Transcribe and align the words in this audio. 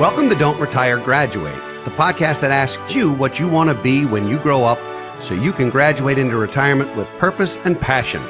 Welcome 0.00 0.30
to 0.30 0.34
Don't 0.34 0.58
Retire, 0.58 0.96
Graduate, 0.96 1.62
the 1.84 1.90
podcast 1.90 2.40
that 2.40 2.50
asks 2.50 2.94
you 2.94 3.12
what 3.12 3.38
you 3.38 3.46
want 3.46 3.68
to 3.68 3.76
be 3.82 4.06
when 4.06 4.26
you 4.26 4.38
grow 4.38 4.64
up 4.64 4.78
so 5.20 5.34
you 5.34 5.52
can 5.52 5.68
graduate 5.68 6.16
into 6.16 6.38
retirement 6.38 6.96
with 6.96 7.06
purpose 7.18 7.58
and 7.66 7.78
passion. 7.78 8.22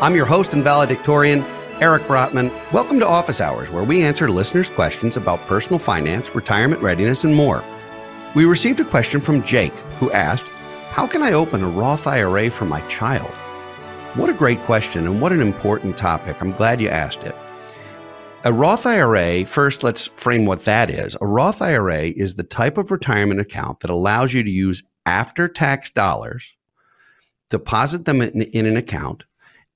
I'm 0.00 0.14
your 0.14 0.24
host 0.24 0.54
and 0.54 0.64
valedictorian, 0.64 1.42
Eric 1.82 2.04
Brotman. 2.04 2.50
Welcome 2.72 2.98
to 3.00 3.06
Office 3.06 3.42
Hours, 3.42 3.70
where 3.70 3.84
we 3.84 4.02
answer 4.02 4.30
listeners' 4.30 4.70
questions 4.70 5.18
about 5.18 5.40
personal 5.40 5.78
finance, 5.78 6.34
retirement 6.34 6.80
readiness, 6.80 7.24
and 7.24 7.34
more. 7.34 7.62
We 8.34 8.46
received 8.46 8.80
a 8.80 8.84
question 8.86 9.20
from 9.20 9.42
Jake, 9.42 9.78
who 9.98 10.10
asked, 10.12 10.48
How 10.92 11.06
can 11.06 11.22
I 11.22 11.34
open 11.34 11.62
a 11.62 11.68
Roth 11.68 12.06
IRA 12.06 12.50
for 12.50 12.64
my 12.64 12.80
child? 12.88 13.30
What 14.14 14.30
a 14.30 14.32
great 14.32 14.60
question 14.60 15.06
and 15.06 15.20
what 15.20 15.34
an 15.34 15.42
important 15.42 15.98
topic. 15.98 16.40
I'm 16.40 16.52
glad 16.52 16.80
you 16.80 16.88
asked 16.88 17.20
it. 17.24 17.34
A 18.44 18.52
Roth 18.52 18.86
IRA, 18.86 19.44
first, 19.46 19.82
let's 19.82 20.06
frame 20.06 20.46
what 20.46 20.64
that 20.64 20.90
is. 20.90 21.16
A 21.20 21.26
Roth 21.26 21.60
IRA 21.60 22.02
is 22.02 22.36
the 22.36 22.44
type 22.44 22.78
of 22.78 22.92
retirement 22.92 23.40
account 23.40 23.80
that 23.80 23.90
allows 23.90 24.32
you 24.32 24.44
to 24.44 24.50
use 24.50 24.84
after 25.04 25.48
tax 25.48 25.90
dollars, 25.90 26.56
deposit 27.50 28.04
them 28.04 28.22
in, 28.22 28.42
in, 28.42 28.64
an 28.64 28.76
account, 28.76 29.24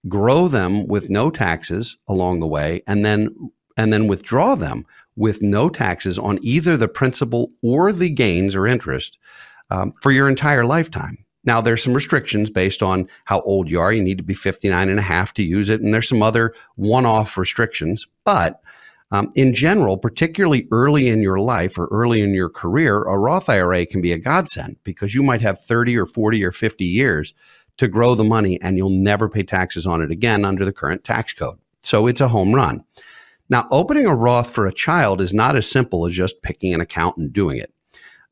grow 0.08 0.46
them 0.46 0.86
with 0.86 1.10
no 1.10 1.28
taxes 1.28 1.98
along 2.06 2.38
the 2.38 2.46
way, 2.46 2.82
and 2.86 3.04
then 3.04 3.34
and 3.76 3.92
then 3.92 4.06
withdraw 4.06 4.54
them 4.54 4.86
with 5.16 5.42
no 5.42 5.68
taxes 5.68 6.16
on 6.16 6.38
either 6.42 6.76
the 6.76 6.88
principal 6.88 7.50
or 7.62 7.92
the 7.92 8.10
gains 8.10 8.54
or 8.54 8.68
interest 8.68 9.18
um, 9.70 9.92
for 10.00 10.12
your 10.12 10.28
entire 10.28 10.64
lifetime. 10.64 11.24
Now, 11.44 11.60
there's 11.60 11.82
some 11.82 11.94
restrictions 11.94 12.50
based 12.50 12.82
on 12.82 13.08
how 13.24 13.40
old 13.40 13.68
you 13.68 13.80
are. 13.80 13.92
You 13.92 14.02
need 14.02 14.18
to 14.18 14.24
be 14.24 14.34
59 14.34 14.88
and 14.88 14.98
a 14.98 15.02
half 15.02 15.34
to 15.34 15.42
use 15.42 15.68
it. 15.68 15.80
And 15.80 15.92
there's 15.92 16.08
some 16.08 16.22
other 16.22 16.54
one 16.76 17.04
off 17.04 17.36
restrictions. 17.36 18.06
But 18.24 18.60
um, 19.10 19.30
in 19.34 19.52
general, 19.52 19.98
particularly 19.98 20.68
early 20.70 21.08
in 21.08 21.20
your 21.20 21.38
life 21.38 21.76
or 21.76 21.88
early 21.90 22.22
in 22.22 22.32
your 22.32 22.48
career, 22.48 23.02
a 23.02 23.18
Roth 23.18 23.48
IRA 23.48 23.84
can 23.84 24.00
be 24.00 24.12
a 24.12 24.18
godsend 24.18 24.76
because 24.84 25.14
you 25.14 25.22
might 25.22 25.40
have 25.40 25.60
30 25.60 25.98
or 25.98 26.06
40 26.06 26.44
or 26.44 26.52
50 26.52 26.84
years 26.84 27.34
to 27.76 27.88
grow 27.88 28.14
the 28.14 28.24
money 28.24 28.60
and 28.62 28.76
you'll 28.76 28.90
never 28.90 29.28
pay 29.28 29.42
taxes 29.42 29.86
on 29.86 30.00
it 30.00 30.10
again 30.10 30.44
under 30.44 30.64
the 30.64 30.72
current 30.72 31.04
tax 31.04 31.32
code. 31.32 31.58
So 31.82 32.06
it's 32.06 32.20
a 32.20 32.28
home 32.28 32.54
run. 32.54 32.84
Now, 33.48 33.66
opening 33.70 34.06
a 34.06 34.14
Roth 34.14 34.50
for 34.50 34.66
a 34.66 34.72
child 34.72 35.20
is 35.20 35.34
not 35.34 35.56
as 35.56 35.70
simple 35.70 36.06
as 36.06 36.14
just 36.14 36.42
picking 36.42 36.72
an 36.72 36.80
account 36.80 37.16
and 37.16 37.32
doing 37.32 37.58
it 37.58 37.71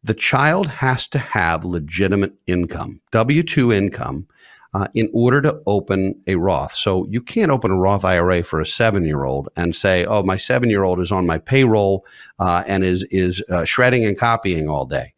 the 0.03 0.15
child 0.15 0.67
has 0.67 1.07
to 1.09 1.19
have 1.19 1.65
legitimate 1.65 2.35
income, 2.47 3.01
W 3.13 3.43
2 3.43 3.73
income, 3.73 4.27
uh, 4.73 4.87
in 4.95 5.11
order 5.13 5.43
to 5.43 5.61
open 5.67 6.15
a 6.27 6.37
Roth. 6.37 6.73
So 6.73 7.07
you 7.11 7.21
can't 7.21 7.51
open 7.51 7.71
a 7.71 7.77
Roth 7.77 8.05
IRA 8.05 8.43
for 8.43 8.61
a 8.61 8.67
seven 8.67 9.05
year 9.05 9.25
old 9.25 9.49
and 9.57 9.75
say, 9.75 10.05
oh, 10.05 10.23
my 10.23 10.37
seven 10.37 10.71
year 10.71 10.85
old 10.85 11.01
is 11.01 11.13
on 11.13 11.27
my 11.27 11.39
payroll 11.39 12.07
uh, 12.39 12.63
and 12.67 12.85
is, 12.85 13.03
is 13.11 13.43
uh, 13.51 13.65
shredding 13.65 14.05
and 14.05 14.19
copying 14.19 14.69
all 14.69 14.87
day. 14.87 15.13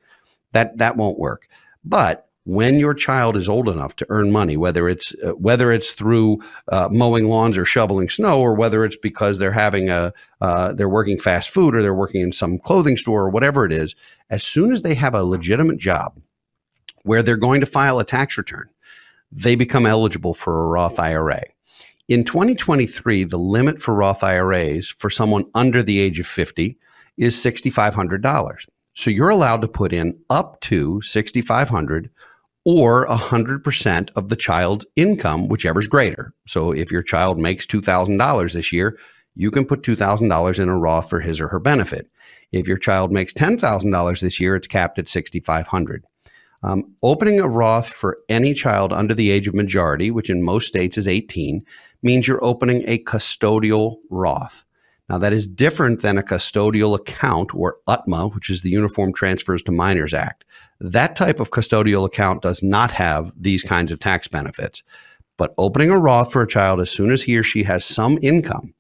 That, 0.53 0.79
that 0.79 0.97
won't 0.97 1.19
work. 1.19 1.49
But 1.85 2.29
when 2.45 2.79
your 2.79 2.95
child 2.95 3.37
is 3.37 3.49
old 3.49 3.69
enough 3.69 3.95
to 3.97 4.07
earn 4.09 4.33
money, 4.33 4.57
whether 4.57 4.89
it's 4.89 5.15
uh, 5.25 5.33
whether 5.33 5.71
it's 5.71 5.93
through 5.93 6.41
uh, 6.69 6.89
mowing 6.91 7.27
lawns 7.27 7.57
or 7.57 7.65
shoveling 7.65 8.09
snow, 8.09 8.41
or 8.41 8.55
whether 8.55 8.85
it's 8.85 8.97
because 8.97 9.39
they're 9.39 9.53
having 9.53 9.91
a 9.91 10.13
uh, 10.41 10.73
they're 10.73 10.89
working 10.89 11.19
fast 11.19 11.51
food 11.51 11.75
or 11.75 11.83
they're 11.83 11.95
working 11.95 12.21
in 12.21 12.33
some 12.33 12.59
clothing 12.59 12.97
store 12.97 13.23
or 13.23 13.31
whatever 13.31 13.65
it 13.65 13.73
is, 13.73 13.95
as 14.31 14.43
soon 14.43 14.73
as 14.73 14.83
they 14.83 14.95
have 14.95 15.15
a 15.15 15.23
legitimate 15.23 15.79
job 15.79 16.21
where 17.05 17.23
they're 17.23 17.37
going 17.37 17.61
to 17.61 17.67
file 17.67 17.99
a 17.99 18.05
tax 18.05 18.37
return, 18.37 18.69
they 19.31 19.55
become 19.55 19.87
eligible 19.87 20.35
for 20.35 20.63
a 20.63 20.67
Roth 20.67 20.99
IRA. 20.99 21.43
In 22.09 22.25
2023, 22.25 23.25
the 23.25 23.39
limit 23.39 23.81
for 23.81 23.95
Roth 23.95 24.23
IRAs 24.25 24.89
for 24.89 25.09
someone 25.09 25.49
under 25.55 25.83
the 25.83 26.01
age 26.01 26.19
of 26.19 26.27
50 26.27 26.77
is 27.17 27.37
$6,500. 27.37 28.67
So 28.95 29.11
you're 29.11 29.31
allowed 29.31 29.63
to 29.63 29.69
put 29.69 29.93
in 29.93 30.19
up 30.29 30.61
to 30.63 31.01
6,500 31.01 32.11
or 32.65 33.07
100% 33.09 34.11
of 34.17 34.29
the 34.29 34.37
child's 34.37 34.87
income, 34.97 35.49
whichever's 35.49 35.87
greater. 35.87 36.33
So 36.47 36.73
if 36.73 36.93
your 36.93 37.03
child 37.03 37.39
makes 37.39 37.67
$2,000 37.67 38.53
this 38.53 38.73
year, 38.73 38.99
you 39.35 39.51
can 39.51 39.65
put 39.65 39.83
$2,000 39.83 40.61
in 40.61 40.69
a 40.69 40.79
Roth 40.79 41.09
for 41.09 41.21
his 41.21 41.41
or 41.41 41.49
her 41.49 41.59
benefit. 41.59 42.09
If 42.53 42.69
your 42.69 42.77
child 42.77 43.13
makes 43.13 43.33
$10,000 43.33 44.21
this 44.21 44.39
year, 44.39 44.57
it's 44.57 44.67
capped 44.67 44.99
at 44.99 45.09
6,500. 45.09 46.05
Um, 46.65 46.95
opening 47.03 47.41
a 47.41 47.49
Roth 47.49 47.89
for 47.89 48.19
any 48.29 48.55
child 48.55 48.93
under 48.93 49.15
the 49.15 49.31
age 49.31 49.49
of 49.49 49.55
majority, 49.55 50.11
which 50.11 50.31
in 50.31 50.43
most 50.43 50.69
states 50.69 50.97
is 50.97 51.09
18, 51.09 51.63
means 52.03 52.29
you're 52.29 52.45
opening 52.45 52.85
a 52.87 53.03
custodial 53.03 53.97
Roth. 54.11 54.65
Now, 55.09 55.19
that 55.19 55.33
is 55.33 55.47
different 55.47 56.01
than 56.01 56.17
a 56.17 56.23
custodial 56.23 56.95
account 56.95 57.55
or 57.55 57.77
UTMA, 57.89 58.35
which 58.35 58.49
is 58.49 58.63
the 58.63 58.71
Uniform 58.71 59.13
Transfers 59.13 59.63
to 59.65 59.73
Minors 59.73 60.15
Act. 60.15 60.45
That 60.81 61.17
type 61.17 61.41
of 61.41 61.51
custodial 61.51 62.07
account 62.07 62.43
does 62.43 62.63
not 62.63 62.91
have 62.93 63.33
these 63.37 63.63
kinds 63.63 63.93
of 63.93 64.01
tax 64.01 64.29
benefits. 64.29 64.83
But 65.37 65.55
opening 65.59 65.91
a 65.91 65.99
Roth 65.99 66.33
for 66.33 66.43
a 66.43 66.47
child 66.47 66.81
as 66.81 66.91
soon 66.91 67.11
as 67.11 67.23
he 67.23 67.37
or 67.37 67.43
she 67.43 67.63
has 67.65 67.85
some 67.85 68.19
income 68.23 68.75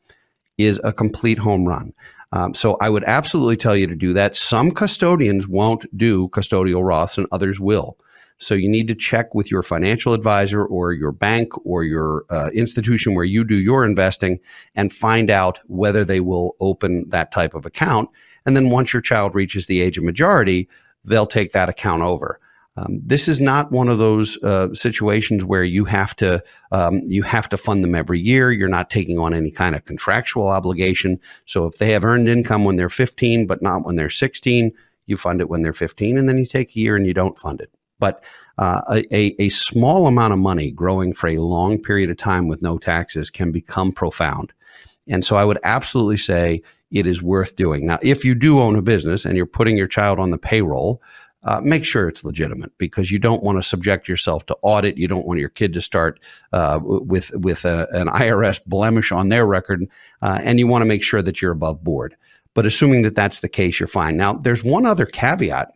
is 0.58 0.80
a 0.84 0.92
complete 0.92 1.38
home 1.38 1.66
run. 1.66 1.92
Um, 2.32 2.54
so 2.54 2.76
I 2.80 2.88
would 2.88 3.04
absolutely 3.04 3.56
tell 3.56 3.76
you 3.76 3.86
to 3.86 3.94
do 3.94 4.12
that. 4.14 4.36
Some 4.36 4.70
custodians 4.70 5.46
won't 5.46 5.84
do 5.96 6.28
custodial 6.28 6.82
Roths 6.82 7.18
and 7.18 7.26
others 7.30 7.60
will. 7.60 7.98
So 8.38 8.54
you 8.54 8.68
need 8.68 8.88
to 8.88 8.94
check 8.94 9.34
with 9.34 9.50
your 9.50 9.62
financial 9.62 10.12
advisor 10.12 10.64
or 10.64 10.92
your 10.92 11.12
bank 11.12 11.52
or 11.64 11.84
your 11.84 12.24
uh, 12.30 12.50
institution 12.54 13.14
where 13.14 13.24
you 13.24 13.44
do 13.44 13.56
your 13.56 13.84
investing 13.84 14.40
and 14.74 14.92
find 14.92 15.30
out 15.30 15.60
whether 15.66 16.04
they 16.04 16.20
will 16.20 16.56
open 16.60 17.08
that 17.10 17.30
type 17.30 17.54
of 17.54 17.66
account. 17.66 18.10
And 18.44 18.56
then 18.56 18.70
once 18.70 18.92
your 18.92 19.02
child 19.02 19.34
reaches 19.34 19.66
the 19.66 19.80
age 19.80 19.98
of 19.98 20.04
majority, 20.04 20.68
they'll 21.04 21.26
take 21.26 21.52
that 21.52 21.68
account 21.68 22.02
over. 22.02 22.40
Um, 22.76 23.00
this 23.04 23.28
is 23.28 23.38
not 23.38 23.70
one 23.70 23.88
of 23.88 23.98
those 23.98 24.42
uh, 24.42 24.72
situations 24.72 25.44
where 25.44 25.64
you 25.64 25.84
have 25.84 26.16
to 26.16 26.42
um, 26.70 27.02
you 27.04 27.22
have 27.22 27.48
to 27.50 27.58
fund 27.58 27.84
them 27.84 27.94
every 27.94 28.18
year. 28.18 28.50
You're 28.50 28.68
not 28.68 28.88
taking 28.88 29.18
on 29.18 29.34
any 29.34 29.50
kind 29.50 29.76
of 29.76 29.84
contractual 29.84 30.48
obligation. 30.48 31.20
So 31.44 31.66
if 31.66 31.76
they 31.76 31.90
have 31.90 32.04
earned 32.04 32.28
income 32.28 32.64
when 32.64 32.76
they're 32.76 32.88
15, 32.88 33.46
but 33.46 33.60
not 33.60 33.84
when 33.84 33.96
they're 33.96 34.08
16, 34.08 34.72
you 35.06 35.16
fund 35.18 35.42
it 35.42 35.50
when 35.50 35.60
they're 35.60 35.74
15, 35.74 36.16
and 36.16 36.28
then 36.28 36.38
you 36.38 36.46
take 36.46 36.74
a 36.74 36.78
year 36.78 36.96
and 36.96 37.06
you 37.06 37.12
don't 37.12 37.38
fund 37.38 37.60
it. 37.60 37.70
But 38.02 38.24
uh, 38.58 38.82
a, 38.90 39.40
a 39.40 39.48
small 39.48 40.08
amount 40.08 40.32
of 40.32 40.40
money 40.40 40.72
growing 40.72 41.14
for 41.14 41.28
a 41.28 41.38
long 41.38 41.80
period 41.80 42.10
of 42.10 42.16
time 42.16 42.48
with 42.48 42.62
no 42.62 42.78
taxes 42.78 43.30
can 43.30 43.52
become 43.52 43.92
profound. 43.92 44.52
And 45.08 45.24
so 45.24 45.36
I 45.36 45.44
would 45.44 45.60
absolutely 45.62 46.16
say 46.16 46.62
it 46.90 47.06
is 47.06 47.22
worth 47.22 47.54
doing. 47.54 47.86
Now, 47.86 48.00
if 48.02 48.24
you 48.24 48.34
do 48.34 48.60
own 48.60 48.74
a 48.74 48.82
business 48.82 49.24
and 49.24 49.36
you're 49.36 49.46
putting 49.46 49.76
your 49.76 49.86
child 49.86 50.18
on 50.18 50.30
the 50.30 50.38
payroll, 50.38 51.00
uh, 51.44 51.60
make 51.62 51.84
sure 51.84 52.08
it's 52.08 52.24
legitimate 52.24 52.76
because 52.76 53.12
you 53.12 53.20
don't 53.20 53.44
want 53.44 53.58
to 53.58 53.62
subject 53.62 54.08
yourself 54.08 54.44
to 54.46 54.56
audit. 54.62 54.98
You 54.98 55.06
don't 55.06 55.26
want 55.26 55.38
your 55.38 55.48
kid 55.48 55.72
to 55.74 55.80
start 55.80 56.18
uh, 56.52 56.80
with 56.82 57.30
with 57.36 57.64
a, 57.64 57.86
an 57.92 58.08
IRS 58.08 58.60
blemish 58.66 59.12
on 59.12 59.28
their 59.28 59.46
record, 59.46 59.86
uh, 60.22 60.40
and 60.42 60.58
you 60.58 60.66
want 60.66 60.82
to 60.82 60.86
make 60.86 61.04
sure 61.04 61.22
that 61.22 61.40
you're 61.40 61.52
above 61.52 61.84
board. 61.84 62.16
But 62.54 62.66
assuming 62.66 63.02
that 63.02 63.14
that's 63.14 63.40
the 63.40 63.48
case, 63.48 63.80
you're 63.80 63.86
fine. 63.86 64.16
Now, 64.16 64.34
there's 64.34 64.62
one 64.62 64.86
other 64.86 65.06
caveat 65.06 65.72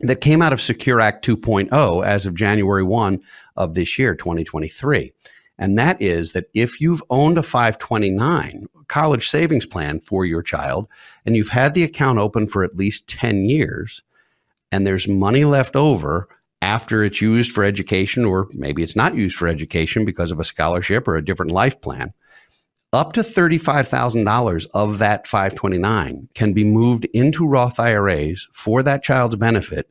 that 0.00 0.20
came 0.20 0.42
out 0.42 0.52
of 0.52 0.60
Secure 0.60 1.00
Act 1.00 1.24
2.0 1.24 2.04
as 2.04 2.26
of 2.26 2.34
January 2.34 2.82
1 2.82 3.20
of 3.56 3.74
this 3.74 3.98
year, 3.98 4.14
2023. 4.14 5.12
And 5.58 5.78
that 5.78 6.00
is 6.02 6.32
that 6.32 6.46
if 6.54 6.80
you've 6.80 7.02
owned 7.10 7.38
a 7.38 7.42
529 7.42 8.66
college 8.88 9.28
savings 9.28 9.66
plan 9.66 10.00
for 10.00 10.24
your 10.24 10.42
child 10.42 10.88
and 11.24 11.36
you've 11.36 11.48
had 11.48 11.74
the 11.74 11.84
account 11.84 12.18
open 12.18 12.46
for 12.46 12.64
at 12.64 12.76
least 12.76 13.08
10 13.08 13.48
years 13.48 14.02
and 14.72 14.86
there's 14.86 15.06
money 15.06 15.44
left 15.44 15.76
over 15.76 16.28
after 16.60 17.04
it's 17.04 17.20
used 17.20 17.52
for 17.52 17.62
education, 17.62 18.24
or 18.24 18.48
maybe 18.52 18.82
it's 18.82 18.96
not 18.96 19.14
used 19.14 19.36
for 19.36 19.46
education 19.46 20.04
because 20.04 20.32
of 20.32 20.40
a 20.40 20.44
scholarship 20.44 21.06
or 21.06 21.14
a 21.14 21.24
different 21.24 21.52
life 21.52 21.80
plan, 21.80 22.12
up 22.94 23.12
to 23.14 23.20
$35,000 23.20 24.66
of 24.72 24.98
that 24.98 25.26
529 25.26 26.28
can 26.34 26.52
be 26.52 26.64
moved 26.64 27.06
into 27.06 27.46
Roth 27.46 27.80
IRAs 27.80 28.48
for 28.52 28.82
that 28.82 29.02
child's 29.02 29.36
benefit, 29.36 29.90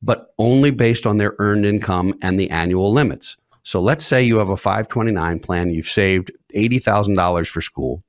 but 0.00 0.32
only 0.38 0.70
based 0.70 1.06
on 1.06 1.18
their 1.18 1.34
earned 1.38 1.66
income 1.66 2.14
and 2.22 2.38
the 2.38 2.48
annual 2.50 2.92
limits. 2.92 3.36
So 3.64 3.80
let's 3.80 4.06
say 4.06 4.22
you 4.22 4.38
have 4.38 4.48
a 4.48 4.56
529 4.56 5.40
plan, 5.40 5.70
you've 5.70 5.88
saved 5.88 6.30
$80,000 6.54 7.48
for 7.48 7.60
school, 7.60 8.02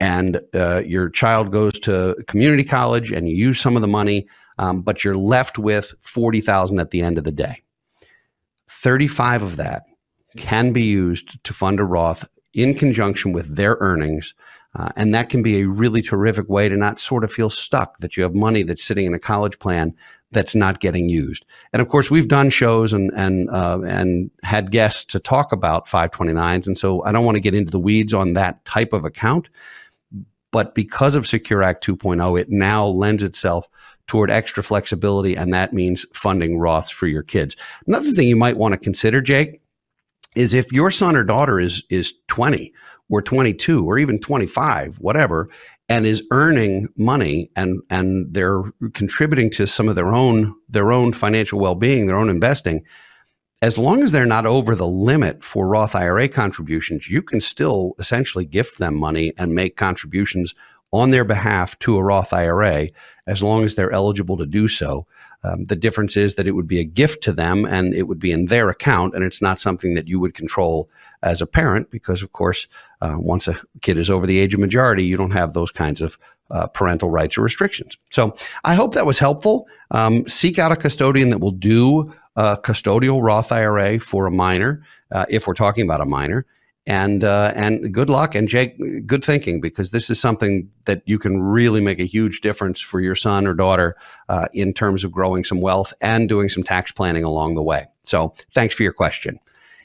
and 0.00 0.40
uh, 0.54 0.82
your 0.86 1.10
child 1.10 1.52
goes 1.52 1.72
to 1.80 2.16
community 2.28 2.64
college 2.64 3.10
and 3.12 3.28
you 3.28 3.36
use 3.36 3.60
some 3.60 3.76
of 3.76 3.82
the 3.82 3.88
money, 3.88 4.26
um, 4.58 4.80
but 4.80 5.04
you're 5.04 5.16
left 5.16 5.58
with 5.58 5.92
40,000 6.02 6.78
at 6.80 6.92
the 6.92 7.02
end 7.02 7.18
of 7.18 7.24
the 7.24 7.32
day. 7.32 7.62
35 8.68 9.42
of 9.42 9.56
that 9.56 9.82
can 10.36 10.72
be 10.72 10.82
used 10.82 11.42
to 11.44 11.52
fund 11.52 11.80
a 11.80 11.84
Roth 11.84 12.24
in 12.54 12.74
conjunction 12.74 13.32
with 13.32 13.56
their 13.56 13.76
earnings. 13.80 14.34
Uh, 14.74 14.90
and 14.96 15.14
that 15.14 15.28
can 15.28 15.42
be 15.42 15.60
a 15.60 15.66
really 15.66 16.00
terrific 16.00 16.48
way 16.48 16.68
to 16.68 16.76
not 16.76 16.98
sort 16.98 17.24
of 17.24 17.32
feel 17.32 17.50
stuck 17.50 17.98
that 17.98 18.16
you 18.16 18.22
have 18.22 18.34
money 18.34 18.62
that's 18.62 18.84
sitting 18.84 19.06
in 19.06 19.14
a 19.14 19.18
college 19.18 19.58
plan 19.58 19.94
that's 20.32 20.54
not 20.54 20.80
getting 20.80 21.08
used. 21.08 21.44
And 21.72 21.82
of 21.82 21.88
course, 21.88 22.10
we've 22.10 22.28
done 22.28 22.50
shows 22.50 22.92
and 22.92 23.10
and 23.16 23.50
uh, 23.50 23.80
and 23.84 24.30
had 24.42 24.70
guests 24.70 25.04
to 25.06 25.18
talk 25.18 25.52
about 25.52 25.86
529s, 25.86 26.66
and 26.66 26.78
so 26.78 27.02
I 27.04 27.12
don't 27.12 27.24
want 27.24 27.36
to 27.36 27.40
get 27.40 27.54
into 27.54 27.72
the 27.72 27.80
weeds 27.80 28.14
on 28.14 28.34
that 28.34 28.64
type 28.64 28.92
of 28.92 29.04
account. 29.04 29.48
But 30.52 30.74
because 30.74 31.14
of 31.14 31.26
Secure 31.26 31.62
Act 31.62 31.84
2.0, 31.86 32.40
it 32.40 32.50
now 32.50 32.86
lends 32.86 33.22
itself 33.22 33.68
toward 34.08 34.30
extra 34.30 34.62
flexibility, 34.62 35.36
and 35.36 35.54
that 35.54 35.72
means 35.72 36.04
funding 36.12 36.58
Roths 36.58 36.92
for 36.92 37.06
your 37.06 37.22
kids. 37.22 37.54
Another 37.86 38.10
thing 38.10 38.26
you 38.26 38.36
might 38.36 38.56
want 38.56 38.72
to 38.74 38.78
consider, 38.78 39.20
Jake, 39.20 39.60
is 40.36 40.54
if 40.54 40.72
your 40.72 40.90
son 40.90 41.16
or 41.16 41.24
daughter 41.24 41.58
is 41.58 41.82
is 41.90 42.14
20 42.28 42.72
or 43.08 43.20
22 43.20 43.84
or 43.84 43.98
even 43.98 44.20
25, 44.20 44.98
whatever, 45.00 45.48
and 45.88 46.06
is 46.06 46.22
earning 46.30 46.88
money 46.96 47.50
and 47.56 47.80
and 47.90 48.32
they're 48.32 48.62
contributing 48.94 49.50
to 49.50 49.66
some 49.66 49.88
of 49.88 49.96
their 49.96 50.14
own 50.14 50.54
their 50.68 50.92
own 50.92 51.12
financial 51.12 51.58
well-being, 51.58 52.06
their 52.06 52.16
own 52.16 52.30
investing, 52.30 52.84
as 53.62 53.76
long 53.76 54.02
as 54.02 54.12
they're 54.12 54.24
not 54.24 54.46
over 54.46 54.74
the 54.74 54.86
limit 54.86 55.44
for 55.44 55.66
Roth 55.66 55.94
IRA 55.94 56.28
contributions, 56.28 57.10
you 57.10 57.20
can 57.22 57.40
still 57.40 57.94
essentially 57.98 58.46
gift 58.46 58.78
them 58.78 58.96
money 58.96 59.32
and 59.36 59.54
make 59.54 59.76
contributions 59.76 60.54
on 60.92 61.10
their 61.10 61.24
behalf 61.24 61.78
to 61.80 61.96
a 61.96 62.02
Roth 62.02 62.32
IRA 62.32 62.88
as 63.26 63.42
long 63.42 63.64
as 63.64 63.76
they're 63.76 63.92
eligible 63.92 64.36
to 64.36 64.46
do 64.46 64.68
so. 64.68 65.06
Um, 65.42 65.64
the 65.64 65.76
difference 65.76 66.16
is 66.16 66.34
that 66.34 66.46
it 66.46 66.52
would 66.52 66.66
be 66.66 66.80
a 66.80 66.84
gift 66.84 67.22
to 67.24 67.32
them 67.32 67.64
and 67.64 67.94
it 67.94 68.08
would 68.08 68.18
be 68.18 68.32
in 68.32 68.46
their 68.46 68.68
account, 68.68 69.14
and 69.14 69.24
it's 69.24 69.40
not 69.40 69.58
something 69.58 69.94
that 69.94 70.08
you 70.08 70.20
would 70.20 70.34
control 70.34 70.90
as 71.22 71.40
a 71.40 71.46
parent 71.46 71.90
because, 71.90 72.22
of 72.22 72.32
course, 72.32 72.66
uh, 73.00 73.16
once 73.18 73.48
a 73.48 73.58
kid 73.80 73.96
is 73.96 74.10
over 74.10 74.26
the 74.26 74.38
age 74.38 74.52
of 74.52 74.60
majority, 74.60 75.04
you 75.04 75.16
don't 75.16 75.30
have 75.30 75.54
those 75.54 75.70
kinds 75.70 76.00
of 76.00 76.18
uh, 76.50 76.66
parental 76.66 77.10
rights 77.10 77.38
or 77.38 77.42
restrictions. 77.42 77.96
So 78.10 78.34
I 78.64 78.74
hope 78.74 78.94
that 78.94 79.06
was 79.06 79.18
helpful. 79.18 79.68
Um, 79.92 80.26
seek 80.26 80.58
out 80.58 80.72
a 80.72 80.76
custodian 80.76 81.30
that 81.30 81.38
will 81.38 81.52
do 81.52 82.12
a 82.36 82.56
custodial 82.56 83.22
Roth 83.22 83.52
IRA 83.52 83.98
for 83.98 84.26
a 84.26 84.30
minor, 84.30 84.82
uh, 85.12 85.26
if 85.28 85.46
we're 85.46 85.54
talking 85.54 85.84
about 85.84 86.00
a 86.00 86.06
minor 86.06 86.44
and 86.86 87.24
uh, 87.24 87.52
and 87.54 87.92
good 87.92 88.08
luck 88.08 88.34
and 88.34 88.48
Jake, 88.48 88.76
good 89.06 89.24
thinking 89.24 89.60
because 89.60 89.90
this 89.90 90.10
is 90.10 90.20
something 90.20 90.70
that 90.86 91.02
you 91.06 91.18
can 91.18 91.42
really 91.42 91.80
make 91.80 92.00
a 92.00 92.04
huge 92.04 92.40
difference 92.40 92.80
for 92.80 93.00
your 93.00 93.14
son 93.14 93.46
or 93.46 93.54
daughter 93.54 93.96
uh, 94.28 94.46
in 94.52 94.72
terms 94.72 95.04
of 95.04 95.12
growing 95.12 95.44
some 95.44 95.60
wealth 95.60 95.92
and 96.00 96.28
doing 96.28 96.48
some 96.48 96.62
tax 96.62 96.90
planning 96.90 97.24
along 97.24 97.54
the 97.54 97.62
way. 97.62 97.86
So, 98.04 98.34
thanks 98.52 98.74
for 98.74 98.82
your 98.82 98.92
question. 98.92 99.38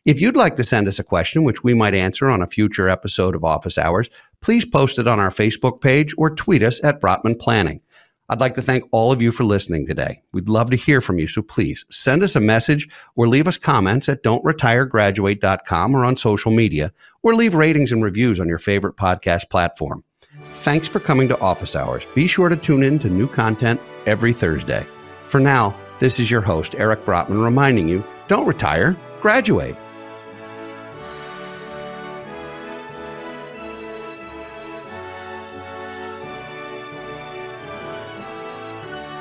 If 0.05 0.21
you'd 0.21 0.35
like 0.35 0.55
to 0.57 0.63
send 0.63 0.87
us 0.87 0.99
a 0.99 1.03
question, 1.03 1.43
which 1.43 1.63
we 1.63 1.73
might 1.73 1.95
answer 1.95 2.27
on 2.27 2.43
a 2.43 2.47
future 2.47 2.87
episode 2.87 3.35
of 3.35 3.43
Office 3.43 3.77
Hours, 3.77 4.09
please 4.39 4.63
post 4.63 4.99
it 4.99 5.07
on 5.07 5.19
our 5.19 5.31
Facebook 5.31 5.81
page 5.81 6.13
or 6.17 6.29
tweet 6.29 6.61
us 6.61 6.83
at 6.83 7.01
Brotman 7.01 7.39
Planning. 7.39 7.81
I'd 8.27 8.39
like 8.39 8.55
to 8.55 8.61
thank 8.61 8.85
all 8.91 9.11
of 9.11 9.21
you 9.21 9.31
for 9.31 9.43
listening 9.43 9.85
today. 9.85 10.23
We'd 10.31 10.49
love 10.49 10.71
to 10.71 10.77
hear 10.77 10.99
from 10.99 11.19
you, 11.19 11.27
so 11.27 11.41
please 11.43 11.85
send 11.91 12.23
us 12.23 12.35
a 12.35 12.39
message 12.39 12.87
or 13.15 13.27
leave 13.27 13.47
us 13.47 13.57
comments 13.57 14.09
at 14.09 14.23
don'tretiregraduate.com 14.23 15.95
or 15.95 16.03
on 16.03 16.15
social 16.15 16.51
media, 16.51 16.91
or 17.21 17.35
leave 17.35 17.53
ratings 17.53 17.91
and 17.91 18.03
reviews 18.03 18.39
on 18.39 18.47
your 18.47 18.57
favorite 18.57 18.95
podcast 18.95 19.49
platform. 19.49 20.03
Thanks 20.53 20.87
for 20.87 20.99
coming 20.99 21.27
to 21.27 21.39
Office 21.39 21.75
Hours. 21.75 22.07
Be 22.15 22.25
sure 22.25 22.49
to 22.49 22.55
tune 22.55 22.81
in 22.81 22.97
to 22.99 23.09
new 23.09 23.27
content 23.27 23.79
every 24.07 24.33
Thursday. 24.33 24.85
For 25.27 25.39
now, 25.39 25.75
this 25.99 26.19
is 26.19 26.31
your 26.31 26.41
host, 26.41 26.75
Eric 26.77 27.05
Brotman, 27.05 27.43
reminding 27.43 27.87
you 27.87 28.03
don't 28.27 28.47
retire, 28.47 28.97
graduate. 29.21 29.75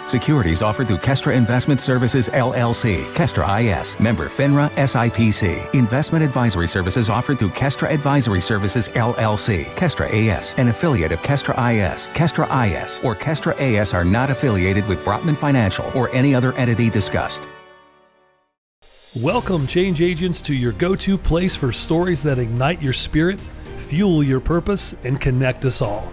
Securities 0.06 0.60
offered 0.60 0.86
through 0.86 0.98
Kestra 0.98 1.34
Investment 1.34 1.80
Services 1.80 2.28
LLC, 2.28 3.10
Kestra 3.14 3.80
IS, 3.80 3.98
member 3.98 4.28
FINRA 4.28 4.70
SIPC. 4.72 5.74
Investment 5.74 6.22
advisory 6.22 6.68
services 6.68 7.08
offered 7.08 7.38
through 7.38 7.50
Kestra 7.50 7.90
Advisory 7.90 8.40
Services 8.40 8.90
LLC, 8.90 9.64
Kestra 9.76 10.12
AS, 10.12 10.54
an 10.58 10.68
affiliate 10.68 11.10
of 11.10 11.22
Kestra 11.22 11.54
IS. 11.72 12.08
Kestra 12.08 12.44
IS 12.66 13.00
or 13.02 13.14
Kestra 13.14 13.58
AS 13.58 13.94
are 13.94 14.04
not 14.04 14.28
affiliated 14.28 14.86
with 14.88 15.02
Brotman 15.04 15.36
Financial 15.36 15.90
or 15.94 16.10
any 16.10 16.34
other 16.34 16.52
entity 16.52 16.90
discussed. 16.90 17.48
Welcome, 19.16 19.66
change 19.66 20.02
agents, 20.02 20.42
to 20.42 20.54
your 20.54 20.72
go 20.72 20.94
to 20.96 21.16
place 21.16 21.56
for 21.56 21.72
stories 21.72 22.22
that 22.24 22.38
ignite 22.38 22.82
your 22.82 22.92
spirit, 22.92 23.40
fuel 23.78 24.22
your 24.22 24.40
purpose, 24.40 24.96
and 25.04 25.18
connect 25.18 25.64
us 25.64 25.80
all. 25.80 26.12